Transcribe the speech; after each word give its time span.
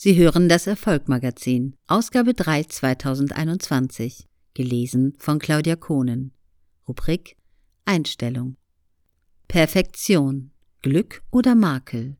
Sie 0.00 0.16
hören 0.16 0.48
das 0.48 0.68
Erfolgmagazin, 0.68 1.74
Ausgabe 1.88 2.32
3 2.32 2.62
2021, 2.62 4.28
gelesen 4.54 5.14
von 5.18 5.40
Claudia 5.40 5.74
Kohnen. 5.74 6.30
Rubrik 6.86 7.34
Einstellung. 7.84 8.56
Perfektion. 9.48 10.52
Glück 10.82 11.24
oder 11.32 11.56
Makel? 11.56 12.16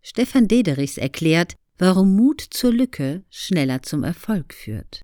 Stefan 0.00 0.48
Dederichs 0.48 0.98
erklärt, 0.98 1.54
warum 1.78 2.16
Mut 2.16 2.40
zur 2.50 2.72
Lücke 2.72 3.22
schneller 3.30 3.82
zum 3.84 4.02
Erfolg 4.02 4.52
führt. 4.52 5.02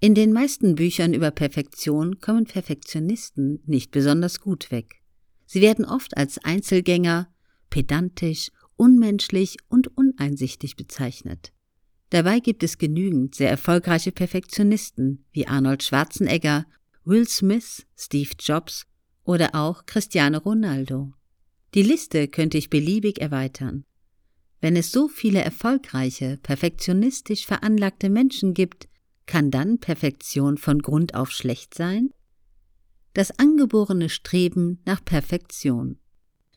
In 0.00 0.14
den 0.14 0.34
meisten 0.34 0.74
Büchern 0.74 1.14
über 1.14 1.30
Perfektion 1.30 2.20
kommen 2.20 2.44
Perfektionisten 2.44 3.62
nicht 3.64 3.90
besonders 3.90 4.42
gut 4.42 4.70
weg. 4.70 5.00
Sie 5.46 5.62
werden 5.62 5.86
oft 5.86 6.14
als 6.14 6.36
Einzelgänger, 6.44 7.32
pedantisch 7.70 8.50
unmenschlich 8.76 9.56
und 9.68 9.96
uneinsichtig 10.18 10.76
bezeichnet. 10.76 11.52
Dabei 12.10 12.40
gibt 12.40 12.62
es 12.62 12.78
genügend 12.78 13.34
sehr 13.34 13.50
erfolgreiche 13.50 14.12
Perfektionisten 14.12 15.24
wie 15.32 15.46
Arnold 15.46 15.82
Schwarzenegger, 15.82 16.66
Will 17.04 17.26
Smith, 17.28 17.86
Steve 17.96 18.30
Jobs 18.38 18.86
oder 19.24 19.54
auch 19.54 19.86
Cristiano 19.86 20.38
Ronaldo. 20.38 21.12
Die 21.74 21.82
Liste 21.82 22.28
könnte 22.28 22.58
ich 22.58 22.70
beliebig 22.70 23.20
erweitern. 23.20 23.84
Wenn 24.60 24.76
es 24.76 24.92
so 24.92 25.08
viele 25.08 25.42
erfolgreiche, 25.42 26.38
perfektionistisch 26.42 27.44
veranlagte 27.44 28.08
Menschen 28.08 28.54
gibt, 28.54 28.88
kann 29.26 29.50
dann 29.50 29.78
Perfektion 29.78 30.56
von 30.56 30.80
Grund 30.80 31.14
auf 31.14 31.30
schlecht 31.30 31.74
sein? 31.74 32.10
Das 33.12 33.38
angeborene 33.38 34.08
Streben 34.08 34.80
nach 34.86 35.04
Perfektion. 35.04 35.98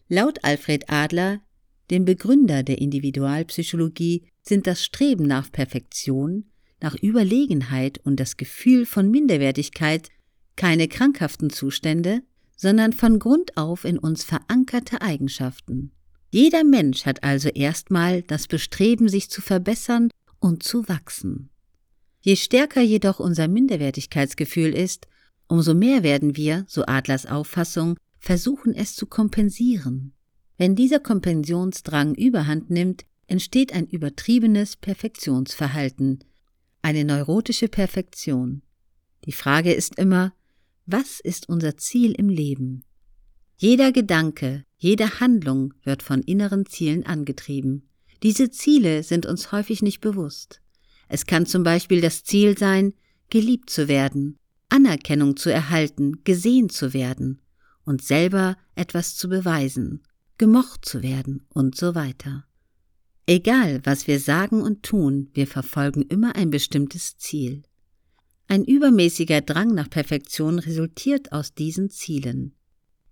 Laut 0.08 0.44
Alfred 0.44 0.89
Adler 0.89 1.41
dem 1.89 2.05
Begründer 2.05 2.63
der 2.63 2.79
Individualpsychologie 2.79 4.23
sind 4.41 4.67
das 4.67 4.84
Streben 4.84 5.23
nach 5.23 5.52
Perfektion, 5.52 6.45
nach 6.81 6.95
Überlegenheit 7.02 7.99
und 8.03 8.20
das 8.20 8.38
Gefühl 8.38 8.86
von 8.86 9.09
Minderwertigkeit 9.09 10.09
keine 10.55 10.88
krankhaften 10.88 11.49
Zustände, 11.49 12.22
sondern 12.55 12.94
von 12.94 13.19
Grund 13.19 13.58
auf 13.58 13.86
in 13.86 13.97
uns 13.97 14.23
verankerte 14.23 15.02
Eigenschaften. 15.02 15.91
Jeder 16.31 16.64
Mensch 16.64 17.05
hat 17.05 17.23
also 17.23 17.49
erstmal 17.49 18.21
das 18.21 18.47
Bestreben, 18.47 19.08
sich 19.08 19.30
zu 19.30 19.42
verbessern 19.42 20.09
und 20.39 20.64
zu 20.64 20.88
wachsen. 20.88 21.49
Je 22.21 22.36
stärker 22.36 22.81
jedoch 22.81 23.19
unser 23.19 23.47
Minderwertigkeitsgefühl 23.47 24.75
ist, 24.75 25.08
umso 25.47 25.73
mehr 25.73 26.03
werden 26.03 26.36
wir, 26.36 26.66
so 26.67 26.86
Adlers 26.86 27.25
Auffassung, 27.25 27.97
versuchen 28.19 28.75
es 28.75 28.95
zu 28.95 29.05
kompensieren. 29.05 30.14
Wenn 30.59 30.75
dieser 30.75 30.99
Kompensionsdrang 30.99 32.15
überhand 32.15 32.69
nimmt, 32.69 33.05
entsteht 33.27 33.71
ein 33.71 33.88
übertriebenes 33.88 34.75
Perfektionsverhalten, 34.75 36.19
eine 36.81 37.05
neurotische 37.05 37.69
Perfektion. 37.69 38.61
Die 39.23 39.31
Frage 39.31 39.71
ist 39.71 39.97
immer, 39.97 40.33
was 40.85 41.21
ist 41.21 41.47
unser 41.47 41.77
Ziel 41.77 42.11
im 42.11 42.27
Leben? 42.27 42.83
Jeder 43.55 43.93
Gedanke, 43.93 44.65
jede 44.77 45.21
Handlung 45.21 45.73
wird 45.85 46.03
von 46.03 46.21
inneren 46.23 46.65
Zielen 46.65 47.05
angetrieben. 47.05 47.87
Diese 48.21 48.52
Ziele 48.52 49.03
sind 49.03 49.25
uns 49.25 49.53
häufig 49.53 49.81
nicht 49.81 50.02
bewusst. 50.02 50.59
Es 51.07 51.25
kann 51.25 51.45
zum 51.45 51.63
Beispiel 51.63 52.02
das 52.02 52.25
Ziel 52.25 52.57
sein, 52.57 52.93
geliebt 53.30 53.69
zu 53.69 53.87
werden, 53.87 54.37
Anerkennung 54.67 55.37
zu 55.37 55.53
erhalten, 55.53 56.21
gesehen 56.25 56.67
zu 56.67 56.93
werden 56.93 57.39
und 57.85 58.02
selber 58.02 58.57
etwas 58.75 59.15
zu 59.15 59.30
beweisen 59.30 60.02
gemocht 60.40 60.86
zu 60.86 61.04
werden 61.04 61.45
und 61.50 61.76
so 61.76 61.94
weiter. 61.94 62.45
Egal, 63.28 63.82
was 63.84 64.08
wir 64.08 64.20
sagen 64.20 64.64
und 64.64 64.82
tun, 64.82 65.30
wir 65.34 65.45
verfolgen 65.45 66.02
immer 66.02 66.36
ein 66.36 66.50
bestimmtes 66.50 67.18
Ziel. 67.18 67.62
Ein 68.48 68.66
übermäßiger 68.66 69.42
Drang 69.42 69.76
nach 69.76 69.92
Perfektion 69.92 70.58
resultiert 70.58 71.32
aus 71.32 71.54
diesen 71.54 71.92
Zielen. 71.92 72.55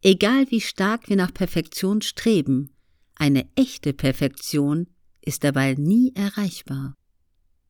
Egal 0.02 0.50
wie 0.50 0.62
stark 0.62 1.10
wir 1.10 1.18
nach 1.18 1.32
Perfektion 1.32 2.02
streben, 2.02 2.72
eine 3.14 3.48
echte 3.56 3.94
Perfektion 3.94 4.88
ist 5.22 5.44
dabei 5.44 5.76
nie 5.76 6.14
erreichbar. 6.16 6.96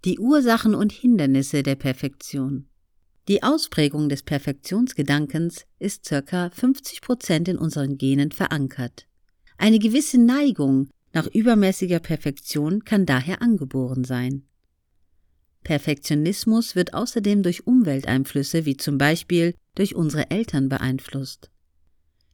Die 0.05 0.19
Ursachen 0.19 0.75
und 0.75 0.93
Hindernisse 0.93 1.63
der 1.63 1.75
Perfektion. 1.75 2.69
Die 3.27 3.43
Ausprägung 3.43 4.07
des 4.07 4.23
Perfektionsgedankens 4.23 5.65
ist 5.79 6.05
circa 6.05 6.49
50 6.51 7.01
Prozent 7.01 7.49
in 7.49 7.57
unseren 7.57 7.97
Genen 7.97 8.31
verankert. 8.31 9.07
Eine 9.57 9.79
gewisse 9.79 10.19
Neigung 10.19 10.89
nach 11.13 11.27
übermäßiger 11.27 11.99
Perfektion 11.99 12.83
kann 12.83 13.05
daher 13.05 13.41
angeboren 13.41 14.03
sein. 14.03 14.43
Perfektionismus 15.63 16.75
wird 16.75 16.93
außerdem 16.93 17.43
durch 17.43 17.67
Umwelteinflüsse 17.67 18.65
wie 18.65 18.77
zum 18.77 18.97
Beispiel 18.97 19.53
durch 19.75 19.95
unsere 19.95 20.31
Eltern 20.31 20.69
beeinflusst. 20.69 21.49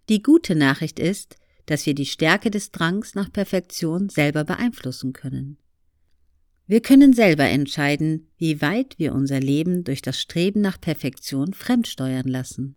Die 0.09 0.21
gute 0.21 0.53
Nachricht 0.53 0.99
ist, 0.99 1.37
dass 1.65 1.85
wir 1.85 1.95
die 1.95 2.05
Stärke 2.05 2.51
des 2.51 2.71
Drangs 2.71 3.15
nach 3.15 3.31
Perfektion 3.31 4.09
selber 4.09 4.43
beeinflussen 4.43 5.13
können. 5.13 5.57
Wir 6.67 6.81
können 6.81 7.13
selber 7.13 7.45
entscheiden, 7.45 8.29
wie 8.37 8.61
weit 8.61 8.99
wir 8.99 9.13
unser 9.13 9.39
Leben 9.39 9.83
durch 9.83 10.01
das 10.01 10.19
Streben 10.19 10.61
nach 10.61 10.79
Perfektion 10.79 11.53
fremdsteuern 11.53 12.27
lassen. 12.27 12.75